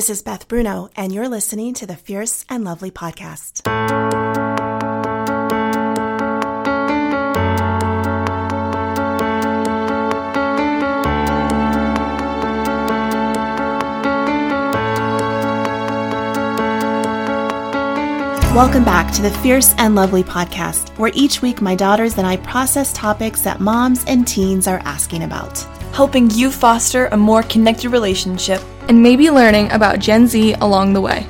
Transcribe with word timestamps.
This 0.00 0.08
is 0.08 0.22
Beth 0.22 0.48
Bruno, 0.48 0.88
and 0.96 1.12
you're 1.12 1.28
listening 1.28 1.74
to 1.74 1.86
the 1.86 1.94
Fierce 1.94 2.46
and 2.48 2.64
Lovely 2.64 2.90
podcast. 2.90 3.66
Welcome 18.54 18.84
back 18.84 19.12
to 19.16 19.20
the 19.20 19.30
Fierce 19.42 19.74
and 19.76 19.94
Lovely 19.94 20.24
podcast, 20.24 20.96
where 20.96 21.12
each 21.14 21.42
week 21.42 21.60
my 21.60 21.74
daughters 21.74 22.16
and 22.16 22.26
I 22.26 22.38
process 22.38 22.94
topics 22.94 23.42
that 23.42 23.60
moms 23.60 24.02
and 24.06 24.26
teens 24.26 24.66
are 24.66 24.80
asking 24.86 25.24
about. 25.24 25.58
helping 25.92 26.30
you 26.30 26.50
foster 26.50 27.06
a 27.08 27.16
more 27.16 27.42
connected 27.42 27.90
relationship, 27.90 28.62
and 28.90 29.00
maybe 29.00 29.30
learning 29.30 29.70
about 29.70 30.00
Gen 30.00 30.26
Z 30.26 30.54
along 30.54 30.94
the 30.94 31.00
way. 31.00 31.24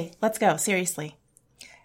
Okay, 0.00 0.12
let's 0.22 0.38
go. 0.38 0.56
Seriously. 0.56 1.16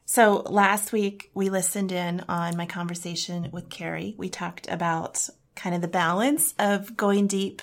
So 0.06 0.36
last 0.46 0.94
week 0.94 1.32
we 1.34 1.50
listened 1.50 1.92
in 1.92 2.24
on 2.30 2.56
my 2.56 2.66
conversation 2.66 3.50
with 3.52 3.70
Carrie. 3.70 4.16
We 4.18 4.30
talked 4.30 4.70
about 4.70 5.28
kind 5.56 5.76
of 5.76 5.82
the 5.82 5.90
balance 5.90 6.54
of 6.58 6.96
going 6.96 7.28
deep 7.28 7.62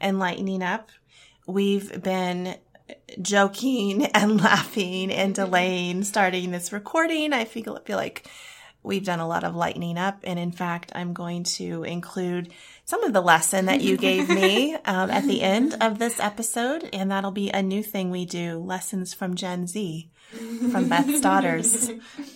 and 0.00 0.18
lightening 0.18 0.64
up. 0.64 0.90
We've 1.46 2.02
been 2.02 2.56
joking 3.22 4.06
and 4.14 4.40
laughing 4.40 5.12
and 5.12 5.32
delaying 5.32 6.02
starting 6.02 6.50
this 6.50 6.72
recording. 6.72 7.32
I 7.32 7.44
feel, 7.44 7.78
feel 7.84 7.96
like 7.96 8.28
we've 8.84 9.04
done 9.04 9.18
a 9.18 9.26
lot 9.26 9.42
of 9.42 9.56
lightening 9.56 9.98
up. 9.98 10.20
And 10.22 10.38
in 10.38 10.52
fact, 10.52 10.92
I'm 10.94 11.12
going 11.12 11.42
to 11.44 11.82
include 11.82 12.52
some 12.84 13.02
of 13.02 13.12
the 13.12 13.20
lesson 13.20 13.66
that 13.66 13.80
you 13.80 13.96
gave 13.96 14.28
me 14.28 14.74
um, 14.84 15.10
at 15.10 15.24
the 15.24 15.42
end 15.42 15.76
of 15.80 15.98
this 15.98 16.20
episode. 16.20 16.88
And 16.92 17.10
that'll 17.10 17.32
be 17.32 17.50
a 17.50 17.62
new 17.62 17.82
thing 17.82 18.10
we 18.10 18.26
do 18.26 18.58
lessons 18.58 19.12
from 19.14 19.34
Gen 19.34 19.66
Z 19.66 20.08
from 20.70 20.88
Beth's 20.88 21.20
daughters. 21.20 21.90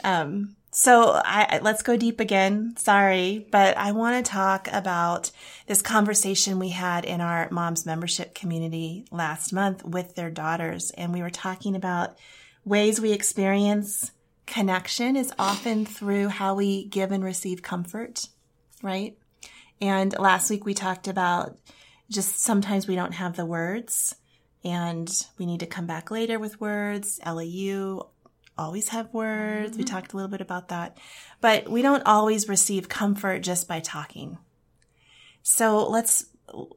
Um, 0.04 0.56
so 0.70 1.12
I, 1.24 1.46
I- 1.50 1.58
let's 1.60 1.82
go 1.82 1.96
deep 1.96 2.20
again. 2.20 2.74
Sorry, 2.76 3.46
but 3.50 3.76
I 3.76 3.92
want 3.92 4.24
to 4.24 4.30
talk 4.30 4.68
about 4.72 5.30
this 5.66 5.82
conversation 5.82 6.58
we 6.58 6.68
had 6.70 7.04
in 7.04 7.20
our 7.20 7.48
mom's 7.50 7.84
membership 7.86 8.34
community 8.34 9.04
last 9.10 9.52
month 9.52 9.84
with 9.84 10.14
their 10.14 10.30
daughters. 10.30 10.90
And 10.92 11.12
we 11.12 11.22
were 11.22 11.30
talking 11.30 11.74
about 11.76 12.16
ways 12.64 13.00
we 13.00 13.12
experience 13.12 14.12
connection 14.48 15.14
is 15.14 15.32
often 15.38 15.84
through 15.86 16.28
how 16.28 16.54
we 16.54 16.86
give 16.86 17.12
and 17.12 17.22
receive 17.22 17.62
comfort, 17.62 18.26
right? 18.82 19.16
And 19.80 20.18
last 20.18 20.50
week 20.50 20.64
we 20.64 20.74
talked 20.74 21.06
about 21.06 21.56
just 22.10 22.40
sometimes 22.40 22.88
we 22.88 22.96
don't 22.96 23.12
have 23.12 23.36
the 23.36 23.46
words 23.46 24.14
and 24.64 25.08
we 25.38 25.46
need 25.46 25.60
to 25.60 25.66
come 25.66 25.86
back 25.86 26.10
later 26.10 26.38
with 26.38 26.60
words. 26.60 27.20
LAU 27.24 28.08
always 28.56 28.88
have 28.88 29.12
words. 29.12 29.76
We 29.76 29.84
mm-hmm. 29.84 29.94
talked 29.94 30.12
a 30.12 30.16
little 30.16 30.30
bit 30.30 30.40
about 30.40 30.68
that, 30.68 30.98
but 31.40 31.68
we 31.68 31.82
don't 31.82 32.06
always 32.06 32.48
receive 32.48 32.88
comfort 32.88 33.40
just 33.40 33.68
by 33.68 33.80
talking. 33.80 34.38
So 35.42 35.88
let's, 35.88 36.26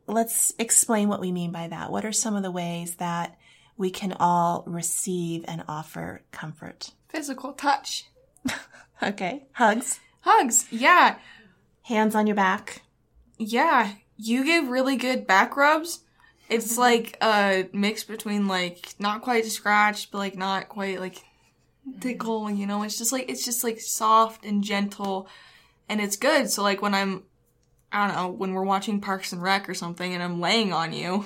let's 0.06 0.54
explain 0.60 1.08
what 1.08 1.22
we 1.22 1.32
mean 1.32 1.52
by 1.52 1.70
that. 1.70 1.92
What 1.92 2.06
are 2.06 2.12
some 2.12 2.36
of 2.36 2.44
the 2.44 2.52
ways 2.52 2.96
that 2.96 3.38
we 3.82 3.90
can 3.90 4.14
all 4.20 4.64
receive 4.68 5.44
and 5.48 5.64
offer 5.68 6.22
comfort? 6.32 6.92
Physical 7.10 7.52
touch. 7.54 8.06
Okay. 9.04 9.48
Hugs, 9.54 10.00
Hugs. 10.20 10.68
Yeah. 10.72 11.16
hands 11.82 12.14
on 12.14 12.28
your 12.28 12.36
back. 12.36 12.84
Yeah. 13.40 13.94
You 14.16 14.46
give 14.46 14.68
really 14.68 14.96
good 14.96 15.26
back 15.26 15.58
rubs. 15.58 16.02
It's 16.50 16.74
mm-hmm. 16.74 16.82
like 16.82 17.18
a 17.20 17.68
mix 17.74 18.04
between 18.04 18.48
like 18.48 18.94
not 19.00 19.24
quite 19.24 19.44
a 19.44 19.50
scratch, 19.50 20.12
but 20.12 20.20
like 20.20 20.38
not 20.38 20.70
quite 20.70 21.00
like 21.00 21.16
mm-hmm. 21.16 22.00
tickle, 22.00 22.52
you 22.52 22.68
know? 22.68 22.84
It's 22.84 23.00
just 23.00 23.12
like 23.12 23.28
it's 23.28 23.44
just 23.44 23.64
like 23.64 23.80
soft 23.80 24.46
and 24.46 24.64
gentle 24.64 25.28
and 25.90 26.00
it's 26.00 26.16
good. 26.16 26.52
So 26.52 26.62
like 26.62 26.84
when 26.84 26.94
I'm 26.94 27.24
I 27.92 28.08
don't 28.08 28.16
know, 28.16 28.30
when 28.30 28.54
we're 28.54 28.64
watching 28.64 29.02
Parks 29.02 29.34
and 29.34 29.42
Rec 29.42 29.68
or 29.68 29.74
something 29.74 30.14
and 30.14 30.24
I'm 30.24 30.40
laying 30.40 30.72
on 30.72 30.94
you, 30.94 31.26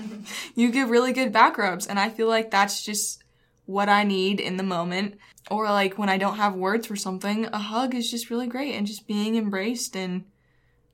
you 0.54 0.70
give 0.70 0.90
really 0.90 1.12
good 1.12 1.32
back 1.32 1.58
rubs 1.58 1.86
and 1.86 1.98
I 1.98 2.08
feel 2.08 2.28
like 2.28 2.50
that's 2.50 2.84
just 2.84 3.22
what 3.66 3.88
I 3.88 4.04
need 4.04 4.40
in 4.40 4.56
the 4.56 4.62
moment. 4.62 5.18
Or 5.50 5.64
like 5.70 5.98
when 5.98 6.08
I 6.08 6.18
don't 6.18 6.36
have 6.36 6.54
words 6.54 6.86
for 6.86 6.96
something, 6.96 7.46
a 7.46 7.58
hug 7.58 7.94
is 7.94 8.10
just 8.10 8.30
really 8.30 8.46
great 8.46 8.74
and 8.74 8.86
just 8.86 9.06
being 9.06 9.36
embraced 9.36 9.96
in 9.96 10.24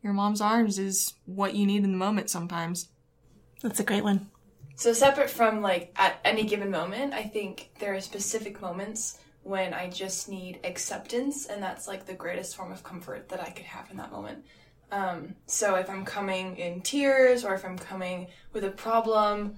your 0.03 0.13
mom's 0.13 0.41
arms 0.41 0.79
is 0.79 1.15
what 1.27 1.55
you 1.55 1.67
need 1.67 1.85
in 1.85 1.93
the 1.93 1.99
moment 1.99 2.31
sometimes. 2.31 2.89
That's 3.63 3.81
a 3.81 3.85
great 3.85 4.03
one. 4.03 4.31
So 4.75 4.95
separate 4.95 5.29
from 5.29 5.61
like 5.61 5.93
at 5.97 6.19
any 6.25 6.45
given 6.45 6.71
moment, 6.71 7.13
I 7.13 7.25
think 7.25 7.71
there 7.79 7.95
are 7.95 8.01
specific 8.01 8.63
moments 8.63 9.19
when 9.43 9.75
I 9.75 9.91
just 9.91 10.29
need 10.29 10.61
acceptance, 10.65 11.47
and 11.47 11.63
that's 11.63 11.87
like 11.87 12.07
the 12.07 12.15
greatest 12.15 12.57
form 12.57 12.73
of 12.73 12.83
comfort 12.83 13.29
that 13.29 13.41
I 13.41 13.51
could 13.51 13.67
have 13.67 13.91
in 13.91 13.97
that 13.99 14.11
moment. 14.11 14.45
Um, 14.93 15.37
so 15.47 15.77
if 15.77 15.89
I'm 15.89 16.05
coming 16.05 16.57
in 16.57 16.81
tears 16.81 17.45
or 17.45 17.55
if 17.55 17.65
I'm 17.65 17.79
coming 17.79 18.29
with 18.53 18.65
a 18.65 18.71
problem, 18.71 19.57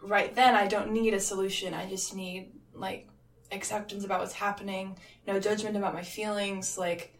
right 0.00 0.34
then 0.34 0.54
I 0.54 0.66
don't 0.66 0.92
need 0.92 1.14
a 1.14 1.20
solution. 1.20 1.74
I 1.74 1.88
just 1.88 2.14
need 2.14 2.52
like 2.74 3.08
acceptance 3.52 4.04
about 4.04 4.20
what's 4.20 4.32
happening, 4.32 4.98
no 5.26 5.38
judgment 5.38 5.76
about 5.76 5.94
my 5.94 6.02
feelings, 6.02 6.76
like 6.76 7.18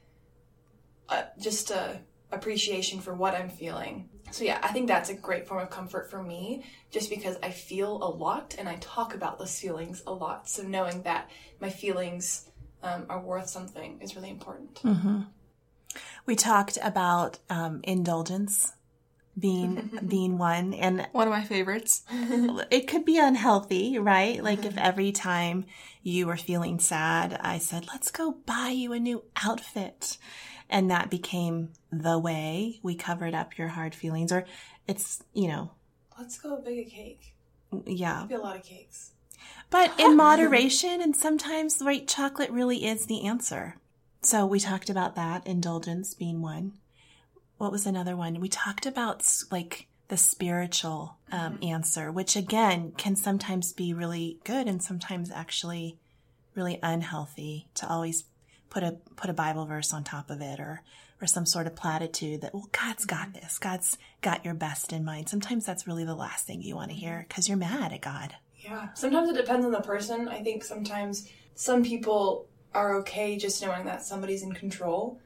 uh, 1.09 1.25
just 1.41 1.71
a 1.71 2.01
appreciation 2.33 3.01
for 3.01 3.15
what 3.15 3.35
I'm 3.35 3.51
feeling. 3.51 4.09
So 4.31 4.45
yeah, 4.45 4.59
I 4.63 4.69
think 4.69 4.89
that's 4.89 5.11
a 5.11 5.15
great 5.15 5.47
form 5.47 5.61
of 5.61 5.69
comfort 5.69 6.11
for 6.11 6.23
me, 6.23 6.65
just 6.91 7.11
because 7.11 7.37
I 7.43 7.51
feel 7.51 8.03
a 8.03 8.09
lot 8.09 8.55
and 8.59 8.69
I 8.69 8.77
talk 8.77 9.15
about 9.15 9.39
those 9.39 9.59
feelings 9.59 10.03
a 10.07 10.13
lot. 10.13 10.49
So 10.49 10.63
knowing 10.63 11.03
that 11.03 11.31
my 11.61 11.69
feelings 11.69 12.49
um, 12.83 13.05
are 13.11 13.21
worth 13.21 13.49
something 13.49 14.01
is 14.01 14.17
really 14.17 14.31
important. 14.31 14.81
We 16.27 16.37
talked 16.37 16.79
about 16.83 17.39
um, 17.51 17.81
indulgence 17.85 18.73
being 19.39 19.99
being 20.07 20.39
one, 20.39 20.75
and 20.75 21.07
One 21.13 21.27
of 21.27 21.33
my 21.33 21.43
favorites. 21.45 22.03
it 22.71 22.87
could 22.87 23.05
be 23.05 23.19
unhealthy, 23.19 23.99
right? 23.99 24.43
Like 24.43 24.65
if 24.65 24.77
every 24.77 25.11
time 25.13 25.65
you 26.03 26.27
were 26.27 26.37
feeling 26.37 26.79
sad, 26.79 27.39
I 27.41 27.59
said, 27.59 27.87
"Let's 27.89 28.11
go 28.11 28.33
buy 28.47 28.69
you 28.69 28.93
a 28.93 29.01
new 29.01 29.25
outfit," 29.43 30.19
and 30.69 30.91
that 30.91 31.11
became 31.11 31.71
the 31.91 32.19
way 32.19 32.79
we 32.83 32.95
covered 32.95 33.35
up 33.35 33.57
your 33.59 33.69
hard 33.69 33.95
feelings, 33.95 34.33
or 34.33 34.45
it's 34.87 35.23
you 35.33 35.49
know, 35.49 35.71
Let's 36.19 36.39
go 36.39 36.61
bake 36.61 36.87
a 36.87 36.91
cake. 36.91 37.35
yeah, 37.87 38.27
Be 38.29 38.35
a 38.35 38.39
lot 38.39 38.57
of 38.57 38.63
cakes. 38.63 39.13
but 39.71 39.93
in 39.99 40.15
moderation, 40.29 41.01
and 41.01 41.17
sometimes 41.17 41.81
right, 41.83 42.07
chocolate 42.07 42.51
really 42.51 42.85
is 42.85 43.07
the 43.07 43.25
answer. 43.27 43.77
So 44.23 44.47
we 44.47 44.61
talked 44.61 44.89
about 44.89 45.17
that 45.17 45.47
indulgence 45.47 46.15
being 46.15 46.41
one. 46.41 46.75
What 47.59 47.73
was 47.73 47.87
another 47.87 48.17
one? 48.17 48.41
We 48.41 48.49
talked 48.49 48.87
about 48.87 49.27
like 49.51 49.89
the 50.09 50.17
spiritual 50.17 51.17
um, 51.31 51.55
mm-hmm. 51.55 51.65
answer, 51.65 52.13
which 52.13 52.37
again 52.37 52.93
can 52.97 53.17
sometimes 53.17 53.73
be 53.73 53.93
really 53.93 54.39
good 54.45 54.69
and 54.69 54.83
sometimes 54.83 55.31
actually 55.31 55.99
really 56.55 56.79
unhealthy 56.83 57.69
to 57.75 57.89
always 57.89 58.25
put 58.71 58.83
a 58.83 58.93
put 59.17 59.31
a 59.31 59.35
Bible 59.35 59.67
verse 59.67 59.93
on 59.93 60.05
top 60.05 60.31
of 60.31 60.41
it 60.41 60.61
or 60.61 60.83
or 61.21 61.27
some 61.27 61.47
sort 61.47 61.67
of 61.67 61.75
platitude 61.75 62.43
that 62.43 62.55
well 62.55 62.69
God's 62.73 63.05
got 63.05 63.29
mm-hmm. 63.29 63.41
this, 63.41 63.59
God's 63.59 63.99
got 64.21 64.45
your 64.45 64.55
best 64.55 64.93
in 64.93 65.05
mind. 65.05 65.29
Sometimes 65.29 65.67
that's 65.67 65.87
really 65.87 66.05
the 66.05 66.15
last 66.15 66.47
thing 66.47 66.63
you 66.63 66.77
want 66.77 66.91
to 66.91 66.97
hear 66.97 67.13
mm-hmm. 67.13 67.29
because 67.29 67.49
you're 67.49 67.59
mad 67.59 67.93
at 67.93 68.03
God. 68.03 68.35
Yeah. 68.59 68.93
Sometimes 68.95 69.31
it 69.31 69.37
depends 69.37 69.67
on 69.67 69.73
the 69.73 69.81
person. 69.81 70.29
I 70.29 70.43
think 70.43 70.63
sometimes 70.63 71.29
some 71.55 71.83
people 71.83 72.47
are 72.75 72.97
okay 72.97 73.37
just 73.37 73.63
knowing 73.63 73.85
that 73.85 74.03
somebody's 74.03 74.43
in 74.43 74.53
control, 74.53 75.21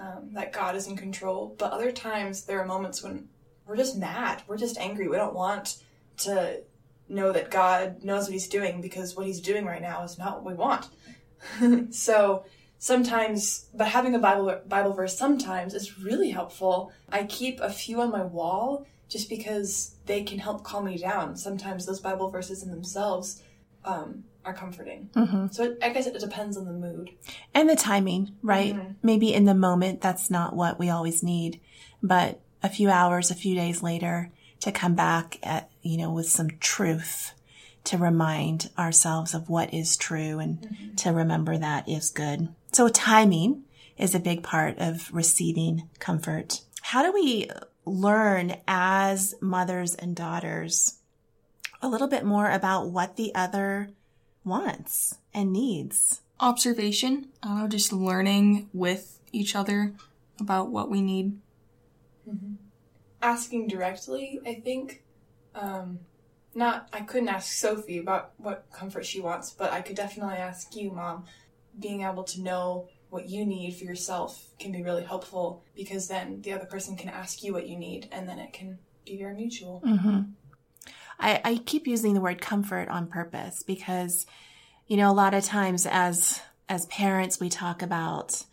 um, 0.00 0.30
that 0.32 0.52
God 0.52 0.76
is 0.76 0.86
in 0.86 0.96
control. 0.96 1.54
But 1.58 1.72
other 1.72 1.92
times 1.92 2.44
there 2.44 2.60
are 2.60 2.66
moments 2.66 3.02
when 3.02 3.28
we're 3.66 3.76
just 3.76 3.96
mad. 3.96 4.42
We're 4.46 4.56
just 4.56 4.78
angry. 4.78 5.08
We 5.08 5.16
don't 5.16 5.34
want 5.34 5.78
to 6.18 6.62
know 7.08 7.32
that 7.32 7.50
God 7.50 8.02
knows 8.02 8.24
what 8.24 8.32
He's 8.32 8.48
doing 8.48 8.80
because 8.80 9.16
what 9.16 9.26
He's 9.26 9.40
doing 9.40 9.64
right 9.64 9.82
now 9.82 10.02
is 10.02 10.18
not 10.18 10.42
what 10.42 10.52
we 10.52 10.54
want. 10.54 10.88
so 11.94 12.44
sometimes, 12.78 13.66
but 13.74 13.88
having 13.88 14.14
a 14.14 14.18
Bible 14.18 14.60
Bible 14.66 14.92
verse 14.92 15.16
sometimes 15.16 15.74
is 15.74 15.98
really 15.98 16.30
helpful. 16.30 16.92
I 17.10 17.24
keep 17.24 17.60
a 17.60 17.70
few 17.70 18.00
on 18.00 18.10
my 18.10 18.24
wall 18.24 18.86
just 19.08 19.28
because 19.28 19.96
they 20.06 20.22
can 20.22 20.38
help 20.38 20.64
calm 20.64 20.84
me 20.84 20.98
down. 20.98 21.36
Sometimes 21.36 21.86
those 21.86 22.00
Bible 22.00 22.30
verses 22.30 22.62
in 22.62 22.70
themselves 22.70 23.42
um, 23.84 24.24
are 24.48 24.54
comforting. 24.54 25.10
Mm-hmm. 25.14 25.48
So 25.50 25.64
it, 25.64 25.78
I 25.82 25.90
guess 25.90 26.06
it 26.06 26.18
depends 26.18 26.56
on 26.56 26.64
the 26.64 26.72
mood. 26.72 27.10
And 27.54 27.68
the 27.68 27.76
timing, 27.76 28.34
right? 28.42 28.74
Mhm. 28.74 28.94
Maybe 29.02 29.32
in 29.32 29.44
the 29.44 29.54
moment, 29.54 30.00
that's 30.00 30.30
not 30.30 30.56
what 30.56 30.78
we 30.78 30.88
always 30.88 31.22
need, 31.22 31.60
but 32.02 32.40
a 32.62 32.70
few 32.70 32.88
hours, 32.88 33.30
a 33.30 33.34
few 33.34 33.54
days 33.54 33.82
later 33.82 34.30
to 34.60 34.72
come 34.72 34.94
back 34.94 35.38
at, 35.42 35.70
you 35.82 35.98
know, 35.98 36.10
with 36.10 36.28
some 36.28 36.48
truth 36.60 37.34
to 37.84 37.98
remind 37.98 38.70
ourselves 38.78 39.34
of 39.34 39.48
what 39.48 39.72
is 39.72 39.96
true 39.96 40.38
and 40.38 40.94
to 40.96 41.12
remember 41.12 41.56
that 41.58 41.88
is 41.88 42.10
good. 42.10 42.48
So 42.72 42.88
timing 42.88 43.64
is 43.98 44.14
a 44.14 44.20
big 44.20 44.42
part 44.42 44.78
of 44.78 45.10
receiving 45.12 45.88
comfort. 45.98 46.62
How 46.80 47.02
do 47.02 47.12
we 47.12 47.48
learn 47.84 48.56
as 48.66 49.34
mothers 49.40 49.94
and 49.94 50.16
daughters 50.16 50.98
a 51.80 51.88
little 51.88 52.08
bit 52.08 52.24
more 52.24 52.50
about 52.50 52.90
what 52.90 53.16
the 53.16 53.34
other 53.34 53.90
wants 54.44 55.18
and 55.34 55.52
needs? 55.52 56.20
Observation. 56.40 57.28
I 57.42 57.48
don't 57.48 57.58
know, 57.60 57.68
just 57.68 57.92
learning 57.92 58.68
with 58.72 59.18
each 59.32 59.54
other 59.56 59.94
about 60.40 60.70
what 60.70 60.88
we 60.90 61.00
need. 61.00 61.38
asking 63.20 63.68
directly, 63.68 64.40
I 64.46 64.54
think. 64.54 65.02
Um, 65.54 66.00
not, 66.54 66.88
I 66.92 67.00
couldn't 67.00 67.28
ask 67.28 67.52
Sophie 67.52 67.98
about 67.98 68.32
what 68.38 68.66
comfort 68.72 69.04
she 69.04 69.20
wants, 69.20 69.50
but 69.52 69.72
I 69.72 69.80
could 69.80 69.96
definitely 69.96 70.36
ask 70.36 70.74
you, 70.76 70.90
Mom. 70.90 71.24
Being 71.78 72.02
able 72.02 72.24
to 72.24 72.40
know 72.40 72.88
what 73.10 73.28
you 73.28 73.46
need 73.46 73.76
for 73.76 73.84
yourself 73.84 74.48
can 74.58 74.72
be 74.72 74.82
really 74.82 75.04
helpful 75.04 75.62
because 75.74 76.08
then 76.08 76.40
the 76.42 76.52
other 76.52 76.66
person 76.66 76.96
can 76.96 77.08
ask 77.08 77.42
you 77.42 77.52
what 77.52 77.68
you 77.68 77.76
need 77.78 78.08
and 78.12 78.28
then 78.28 78.38
it 78.38 78.52
can 78.52 78.78
be 79.04 79.16
very 79.16 79.34
mutual. 79.34 79.80
hmm 79.84 80.20
I, 81.18 81.40
I 81.44 81.56
keep 81.56 81.86
using 81.86 82.14
the 82.14 82.20
word 82.20 82.40
comfort 82.40 82.88
on 82.88 83.08
purpose 83.08 83.62
because, 83.62 84.26
you 84.86 84.96
know, 84.96 85.10
a 85.10 85.12
lot 85.12 85.34
of 85.34 85.44
times 85.44 85.86
as 85.86 86.40
as 86.68 86.86
parents 86.86 87.40
we 87.40 87.48
talk 87.48 87.80
about 87.82 88.44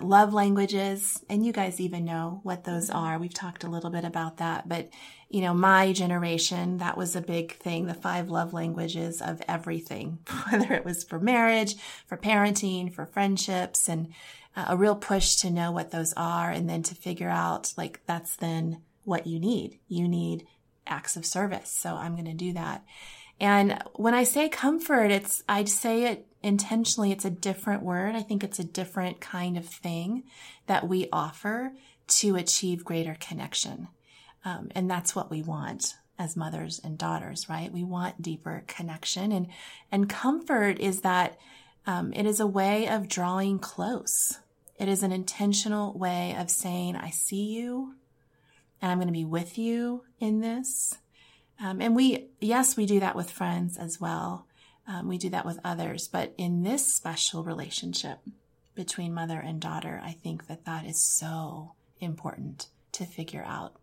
love 0.00 0.32
languages, 0.32 1.22
and 1.28 1.44
you 1.44 1.52
guys 1.52 1.80
even 1.80 2.04
know 2.04 2.40
what 2.42 2.64
those 2.64 2.88
mm-hmm. 2.88 2.98
are. 2.98 3.18
We've 3.18 3.34
talked 3.34 3.64
a 3.64 3.70
little 3.70 3.90
bit 3.90 4.04
about 4.04 4.38
that, 4.38 4.68
but 4.68 4.90
you 5.28 5.40
know, 5.42 5.54
my 5.54 5.92
generation 5.92 6.78
that 6.78 6.96
was 6.96 7.14
a 7.14 7.20
big 7.20 7.52
thing. 7.56 7.86
The 7.86 7.94
five 7.94 8.30
love 8.30 8.52
languages 8.52 9.22
of 9.22 9.40
everything, 9.46 10.18
whether 10.50 10.72
it 10.74 10.84
was 10.84 11.04
for 11.04 11.20
marriage, 11.20 11.76
for 12.06 12.16
parenting, 12.16 12.92
for 12.92 13.06
friendships, 13.06 13.88
and 13.88 14.12
a 14.56 14.76
real 14.76 14.96
push 14.96 15.36
to 15.36 15.50
know 15.50 15.70
what 15.70 15.92
those 15.92 16.12
are, 16.16 16.50
and 16.50 16.68
then 16.68 16.82
to 16.84 16.94
figure 16.94 17.30
out 17.30 17.72
like 17.76 18.00
that's 18.06 18.36
then 18.36 18.82
what 19.04 19.26
you 19.26 19.38
need. 19.38 19.78
You 19.88 20.08
need 20.08 20.46
acts 20.90 21.16
of 21.16 21.24
service. 21.24 21.70
So 21.70 21.94
I'm 21.94 22.12
going 22.12 22.26
to 22.26 22.34
do 22.34 22.52
that. 22.52 22.84
And 23.40 23.82
when 23.94 24.12
I 24.12 24.24
say 24.24 24.48
comfort, 24.50 25.10
it's, 25.10 25.42
I'd 25.48 25.68
say 25.68 26.04
it 26.04 26.26
intentionally. 26.42 27.10
It's 27.10 27.24
a 27.24 27.30
different 27.30 27.82
word. 27.82 28.14
I 28.14 28.22
think 28.22 28.44
it's 28.44 28.58
a 28.58 28.64
different 28.64 29.20
kind 29.20 29.56
of 29.56 29.64
thing 29.64 30.24
that 30.66 30.86
we 30.86 31.08
offer 31.10 31.72
to 32.08 32.36
achieve 32.36 32.84
greater 32.84 33.16
connection. 33.18 33.88
Um, 34.44 34.68
and 34.74 34.90
that's 34.90 35.14
what 35.14 35.30
we 35.30 35.42
want 35.42 35.94
as 36.18 36.36
mothers 36.36 36.80
and 36.84 36.98
daughters, 36.98 37.48
right? 37.48 37.72
We 37.72 37.82
want 37.82 38.20
deeper 38.20 38.64
connection 38.66 39.32
and, 39.32 39.46
and 39.90 40.08
comfort 40.08 40.78
is 40.78 41.00
that, 41.00 41.38
um, 41.86 42.12
it 42.12 42.26
is 42.26 42.40
a 42.40 42.46
way 42.46 42.88
of 42.88 43.08
drawing 43.08 43.58
close. 43.58 44.38
It 44.78 44.88
is 44.88 45.02
an 45.02 45.12
intentional 45.12 45.94
way 45.94 46.36
of 46.38 46.50
saying, 46.50 46.96
I 46.96 47.10
see 47.10 47.44
you 47.54 47.94
and 48.80 48.90
I'm 48.90 48.98
going 48.98 49.08
to 49.08 49.12
be 49.12 49.24
with 49.24 49.58
you 49.58 50.04
in 50.18 50.40
this. 50.40 50.98
Um, 51.62 51.80
and 51.80 51.94
we, 51.94 52.28
yes, 52.40 52.76
we 52.76 52.86
do 52.86 53.00
that 53.00 53.16
with 53.16 53.30
friends 53.30 53.76
as 53.76 54.00
well. 54.00 54.46
Um, 54.86 55.08
we 55.08 55.18
do 55.18 55.28
that 55.30 55.44
with 55.44 55.60
others, 55.62 56.08
but 56.08 56.34
in 56.38 56.62
this 56.62 56.92
special 56.92 57.44
relationship 57.44 58.18
between 58.74 59.12
mother 59.12 59.38
and 59.38 59.60
daughter, 59.60 60.00
I 60.02 60.12
think 60.12 60.46
that 60.46 60.64
that 60.64 60.86
is 60.86 61.00
so 61.00 61.72
important 62.00 62.68
to 62.92 63.04
figure 63.04 63.44
out. 63.46 63.74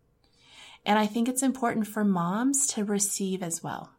And 0.84 0.98
I 0.98 1.06
think 1.06 1.28
it's 1.28 1.42
important 1.42 1.86
for 1.86 2.04
moms 2.04 2.66
to 2.68 2.84
receive 2.84 3.42
as 3.42 3.62
well. 3.62 3.90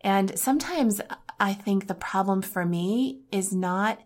And 0.00 0.38
sometimes 0.38 1.00
I 1.38 1.52
think 1.52 1.86
the 1.86 1.94
problem 1.94 2.42
for 2.42 2.64
me 2.64 3.20
is 3.30 3.52
not 3.52 4.00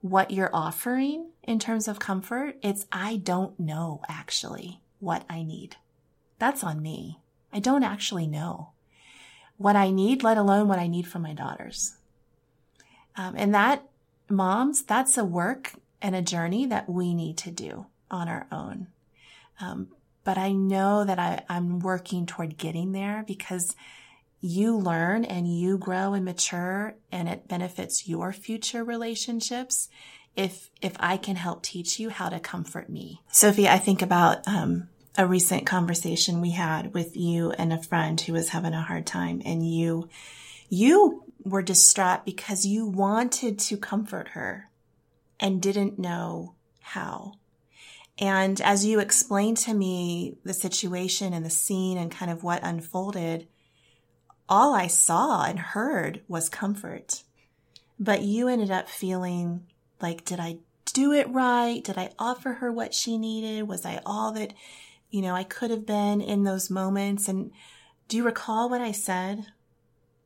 what 0.00 0.30
you're 0.30 0.54
offering 0.54 1.30
in 1.42 1.58
terms 1.58 1.88
of 1.88 1.98
comfort. 1.98 2.56
It's 2.62 2.86
I 2.92 3.16
don't 3.16 3.58
know 3.58 4.02
actually 4.08 4.80
what 5.04 5.24
I 5.28 5.42
need. 5.42 5.76
That's 6.38 6.64
on 6.64 6.82
me. 6.82 7.20
I 7.52 7.60
don't 7.60 7.84
actually 7.84 8.26
know 8.26 8.70
what 9.56 9.76
I 9.76 9.90
need, 9.90 10.22
let 10.22 10.36
alone 10.36 10.66
what 10.66 10.78
I 10.78 10.88
need 10.88 11.06
for 11.06 11.18
my 11.18 11.32
daughters. 11.32 11.96
Um, 13.16 13.34
and 13.36 13.54
that, 13.54 13.84
moms, 14.28 14.82
that's 14.82 15.16
a 15.16 15.24
work 15.24 15.74
and 16.02 16.16
a 16.16 16.22
journey 16.22 16.66
that 16.66 16.88
we 16.88 17.14
need 17.14 17.36
to 17.38 17.50
do 17.50 17.86
on 18.10 18.28
our 18.28 18.46
own. 18.50 18.88
Um, 19.60 19.88
but 20.24 20.38
I 20.38 20.52
know 20.52 21.04
that 21.04 21.18
I, 21.18 21.44
I'm 21.48 21.78
working 21.78 22.26
toward 22.26 22.58
getting 22.58 22.92
there 22.92 23.24
because 23.26 23.76
you 24.40 24.76
learn 24.76 25.24
and 25.24 25.46
you 25.46 25.78
grow 25.78 26.12
and 26.14 26.24
mature 26.24 26.96
and 27.12 27.28
it 27.28 27.46
benefits 27.46 28.08
your 28.08 28.32
future 28.32 28.84
relationships 28.84 29.88
if 30.36 30.68
if 30.82 30.96
I 30.98 31.16
can 31.16 31.36
help 31.36 31.62
teach 31.62 32.00
you 32.00 32.10
how 32.10 32.28
to 32.28 32.40
comfort 32.40 32.90
me. 32.90 33.22
Sophie, 33.30 33.68
I 33.68 33.78
think 33.78 34.02
about 34.02 34.46
um, 34.48 34.88
a 35.16 35.26
recent 35.26 35.66
conversation 35.66 36.40
we 36.40 36.50
had 36.50 36.92
with 36.92 37.16
you 37.16 37.52
and 37.52 37.72
a 37.72 37.82
friend 37.82 38.20
who 38.20 38.32
was 38.32 38.48
having 38.48 38.74
a 38.74 38.82
hard 38.82 39.06
time 39.06 39.40
and 39.44 39.68
you 39.68 40.08
you 40.68 41.22
were 41.44 41.62
distraught 41.62 42.24
because 42.24 42.66
you 42.66 42.86
wanted 42.86 43.58
to 43.58 43.76
comfort 43.76 44.28
her 44.28 44.70
and 45.38 45.60
didn't 45.60 45.98
know 45.98 46.54
how. 46.80 47.34
And 48.18 48.60
as 48.60 48.84
you 48.84 48.98
explained 48.98 49.58
to 49.58 49.74
me 49.74 50.38
the 50.44 50.54
situation 50.54 51.32
and 51.32 51.44
the 51.44 51.50
scene 51.50 51.98
and 51.98 52.10
kind 52.10 52.30
of 52.30 52.42
what 52.42 52.62
unfolded, 52.62 53.46
all 54.48 54.74
I 54.74 54.86
saw 54.86 55.44
and 55.44 55.58
heard 55.58 56.22
was 56.28 56.48
comfort. 56.48 57.22
But 57.98 58.22
you 58.22 58.48
ended 58.48 58.70
up 58.70 58.88
feeling 58.88 59.66
like, 60.00 60.24
did 60.24 60.40
I 60.40 60.58
do 60.92 61.12
it 61.12 61.28
right? 61.30 61.82
Did 61.82 61.98
I 61.98 62.12
offer 62.18 62.54
her 62.54 62.72
what 62.72 62.94
she 62.94 63.18
needed? 63.18 63.68
Was 63.68 63.84
I 63.84 64.00
all 64.06 64.32
that, 64.32 64.54
you 65.14 65.22
know, 65.22 65.36
I 65.36 65.44
could 65.44 65.70
have 65.70 65.86
been 65.86 66.20
in 66.20 66.42
those 66.42 66.70
moments? 66.70 67.28
And 67.28 67.52
do 68.08 68.16
you 68.16 68.24
recall 68.24 68.68
what 68.68 68.80
I 68.80 68.90
said? 68.90 69.46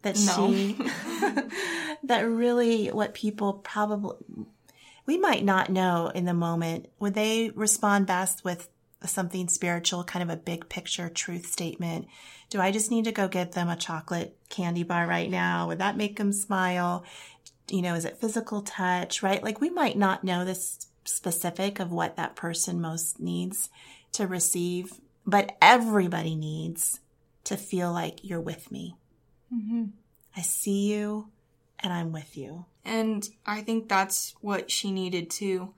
That 0.00 0.18
No. 0.18 0.50
she, 0.50 0.78
that 2.04 2.22
really 2.22 2.86
what 2.86 3.12
people 3.12 3.52
probably, 3.52 4.16
we 5.04 5.18
might 5.18 5.44
not 5.44 5.68
know 5.68 6.10
in 6.14 6.24
the 6.24 6.32
moment. 6.32 6.88
Would 7.00 7.12
they 7.12 7.50
respond 7.50 8.06
best 8.06 8.46
with 8.46 8.70
something 9.04 9.48
spiritual, 9.48 10.04
kind 10.04 10.22
of 10.22 10.30
a 10.30 10.40
big 10.40 10.70
picture 10.70 11.10
truth 11.10 11.44
statement? 11.44 12.06
Do 12.48 12.58
I 12.58 12.70
just 12.70 12.90
need 12.90 13.04
to 13.04 13.12
go 13.12 13.28
get 13.28 13.52
them 13.52 13.68
a 13.68 13.76
chocolate 13.76 14.38
candy 14.48 14.84
bar 14.84 15.06
right 15.06 15.30
now? 15.30 15.68
Would 15.68 15.80
that 15.80 15.98
make 15.98 16.16
them 16.16 16.32
smile? 16.32 17.04
You 17.70 17.82
know, 17.82 17.94
is 17.94 18.06
it 18.06 18.22
physical 18.22 18.62
touch, 18.62 19.22
right? 19.22 19.42
Like 19.42 19.60
we 19.60 19.68
might 19.68 19.98
not 19.98 20.24
know 20.24 20.46
this 20.46 20.86
specific 21.04 21.78
of 21.78 21.92
what 21.92 22.16
that 22.16 22.36
person 22.36 22.80
most 22.80 23.20
needs 23.20 23.68
to 24.12 24.26
receive, 24.26 25.00
but 25.26 25.56
everybody 25.60 26.34
needs 26.34 27.00
to 27.44 27.56
feel 27.56 27.92
like 27.92 28.20
you're 28.22 28.40
with 28.40 28.70
me. 28.70 28.96
Mm-hmm. 29.52 29.84
I 30.36 30.42
see 30.42 30.92
you 30.92 31.28
and 31.80 31.92
I'm 31.92 32.12
with 32.12 32.36
you. 32.36 32.66
And 32.84 33.28
I 33.46 33.60
think 33.60 33.88
that's 33.88 34.34
what 34.40 34.70
she 34.70 34.90
needed 34.90 35.30
too. 35.30 35.74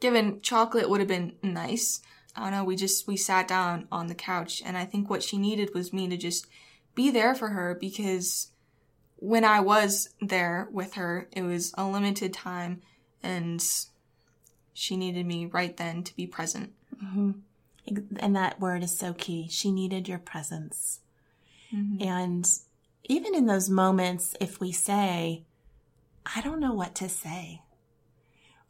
Given 0.00 0.40
chocolate 0.40 0.88
would 0.88 1.00
have 1.00 1.08
been 1.08 1.34
nice. 1.42 2.00
I 2.34 2.42
don't 2.42 2.52
know, 2.52 2.64
we 2.64 2.76
just 2.76 3.06
we 3.06 3.16
sat 3.16 3.48
down 3.48 3.88
on 3.90 4.06
the 4.06 4.14
couch 4.14 4.62
and 4.64 4.76
I 4.76 4.84
think 4.84 5.10
what 5.10 5.22
she 5.22 5.36
needed 5.36 5.74
was 5.74 5.92
me 5.92 6.08
to 6.08 6.16
just 6.16 6.46
be 6.94 7.10
there 7.10 7.34
for 7.34 7.48
her 7.48 7.76
because 7.78 8.48
when 9.16 9.44
I 9.44 9.60
was 9.60 10.10
there 10.20 10.68
with 10.72 10.94
her, 10.94 11.28
it 11.32 11.42
was 11.42 11.74
a 11.76 11.86
limited 11.86 12.32
time 12.32 12.82
and 13.22 13.62
she 14.72 14.96
needed 14.96 15.26
me 15.26 15.46
right 15.46 15.76
then 15.76 16.02
to 16.04 16.16
be 16.16 16.26
present. 16.26 16.72
hmm 16.98 17.32
And 18.18 18.36
that 18.36 18.60
word 18.60 18.82
is 18.82 18.96
so 18.96 19.12
key. 19.12 19.48
She 19.48 19.70
needed 19.70 20.08
your 20.08 20.18
presence. 20.18 21.00
Mm-hmm. 21.74 22.02
And 22.02 22.48
even 23.04 23.34
in 23.34 23.46
those 23.46 23.68
moments, 23.70 24.34
if 24.40 24.60
we 24.60 24.72
say, 24.72 25.42
I 26.34 26.40
don't 26.40 26.60
know 26.60 26.74
what 26.74 26.94
to 26.96 27.08
say, 27.08 27.62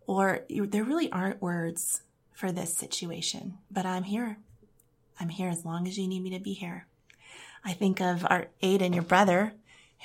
or 0.06 0.44
there 0.48 0.84
really 0.84 1.10
aren't 1.12 1.42
words 1.42 2.02
for 2.32 2.50
this 2.52 2.74
situation, 2.74 3.58
but 3.70 3.84
I'm 3.86 4.04
here. 4.04 4.38
I'm 5.18 5.28
here 5.28 5.48
as 5.50 5.64
long 5.64 5.86
as 5.86 5.98
you 5.98 6.08
need 6.08 6.22
me 6.22 6.30
to 6.30 6.40
be 6.40 6.54
here. 6.54 6.86
I 7.64 7.74
think 7.74 8.00
of 8.00 8.26
our 8.30 8.46
Aiden, 8.62 8.94
your 8.94 9.02
brother, 9.02 9.52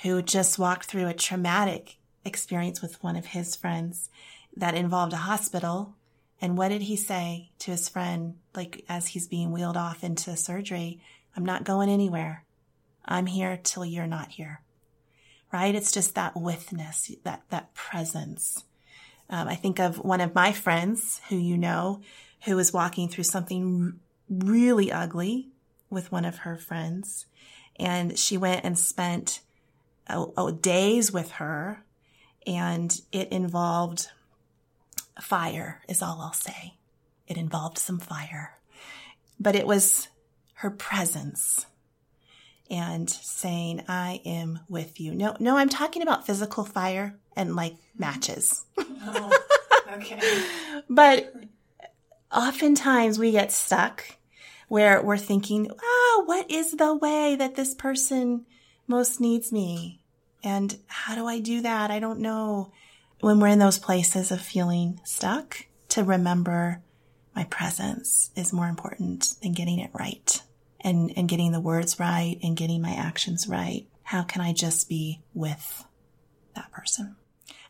who 0.02 0.20
just 0.20 0.58
walked 0.58 0.84
through 0.86 1.08
a 1.08 1.14
traumatic 1.14 1.96
experience 2.24 2.82
with 2.82 3.02
one 3.02 3.16
of 3.16 3.26
his 3.26 3.56
friends. 3.56 4.10
that 4.56 4.74
involved 4.74 5.12
a 5.12 5.16
hospital. 5.16 5.94
And 6.40 6.58
what 6.58 6.68
did 6.68 6.82
he 6.82 6.96
say 6.96 7.50
to 7.60 7.70
his 7.70 7.88
friend, 7.88 8.34
like 8.54 8.84
as 8.88 9.08
he's 9.08 9.26
being 9.26 9.52
wheeled 9.52 9.76
off 9.76 10.04
into 10.04 10.36
surgery? 10.36 11.00
I'm 11.36 11.44
not 11.44 11.64
going 11.64 11.88
anywhere. 11.88 12.44
I'm 13.04 13.26
here 13.26 13.58
till 13.62 13.84
you're 13.84 14.06
not 14.06 14.32
here. 14.32 14.60
Right? 15.52 15.74
It's 15.74 15.92
just 15.92 16.14
that 16.14 16.36
withness, 16.36 17.10
that, 17.24 17.42
that 17.50 17.72
presence. 17.74 18.64
Um, 19.30 19.48
I 19.48 19.54
think 19.54 19.78
of 19.78 19.98
one 19.98 20.20
of 20.20 20.34
my 20.34 20.52
friends 20.52 21.20
who 21.28 21.36
you 21.36 21.56
know, 21.56 22.00
who 22.44 22.56
was 22.56 22.72
walking 22.72 23.08
through 23.08 23.24
something 23.24 23.94
r- 24.30 24.38
really 24.46 24.92
ugly 24.92 25.48
with 25.88 26.12
one 26.12 26.24
of 26.24 26.38
her 26.38 26.56
friends. 26.56 27.26
And 27.76 28.18
she 28.18 28.36
went 28.36 28.64
and 28.64 28.78
spent 28.78 29.40
oh, 30.08 30.32
oh, 30.36 30.50
days 30.50 31.12
with 31.12 31.32
her. 31.32 31.84
And 32.46 33.00
it 33.10 33.32
involved 33.32 34.08
fire, 35.20 35.82
is 35.88 36.02
all 36.02 36.20
I'll 36.20 36.32
say. 36.32 36.74
It 37.26 37.36
involved 37.36 37.78
some 37.78 37.98
fire. 37.98 38.58
But 39.38 39.56
it 39.56 39.66
was 39.66 40.08
her 40.54 40.70
presence 40.70 41.66
and 42.70 43.08
saying, 43.08 43.84
I 43.88 44.20
am 44.24 44.60
with 44.68 45.00
you. 45.00 45.14
No, 45.14 45.36
no, 45.38 45.56
I'm 45.56 45.68
talking 45.68 46.02
about 46.02 46.26
physical 46.26 46.64
fire 46.64 47.18
and 47.36 47.54
like 47.54 47.76
matches. 47.96 48.64
Oh, 48.78 49.38
okay. 49.92 50.20
But 50.88 51.34
oftentimes 52.32 53.18
we 53.18 53.32
get 53.32 53.52
stuck 53.52 54.04
where 54.68 55.02
we're 55.02 55.16
thinking, 55.16 55.70
ah, 55.70 56.22
what 56.24 56.50
is 56.50 56.72
the 56.72 56.94
way 56.94 57.36
that 57.36 57.54
this 57.54 57.74
person 57.74 58.46
most 58.86 59.20
needs 59.20 59.52
me? 59.52 60.00
And 60.42 60.76
how 60.86 61.14
do 61.14 61.26
I 61.26 61.40
do 61.40 61.62
that? 61.62 61.90
I 61.90 61.98
don't 61.98 62.20
know. 62.20 62.72
When 63.20 63.40
we're 63.40 63.48
in 63.48 63.58
those 63.58 63.78
places 63.78 64.30
of 64.30 64.40
feeling 64.40 65.00
stuck, 65.04 65.66
to 65.90 66.04
remember 66.04 66.82
my 67.34 67.44
presence 67.44 68.30
is 68.36 68.52
more 68.52 68.68
important 68.68 69.34
than 69.42 69.52
getting 69.52 69.78
it 69.78 69.90
right 69.94 70.42
and, 70.80 71.12
and 71.16 71.28
getting 71.28 71.52
the 71.52 71.60
words 71.60 71.98
right 71.98 72.38
and 72.42 72.56
getting 72.56 72.82
my 72.82 72.92
actions 72.92 73.48
right. 73.48 73.86
How 74.02 74.22
can 74.22 74.42
I 74.42 74.52
just 74.52 74.88
be 74.88 75.22
with 75.32 75.84
that 76.54 76.70
person? 76.70 77.16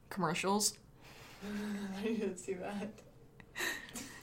commercials. 0.09 0.77
I 2.01 2.03
didn't 2.03 2.39
see 2.39 2.55
that. 2.55 2.89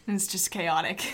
And 0.08 0.16
it's 0.18 0.27
just 0.27 0.51
chaotic. 0.51 1.13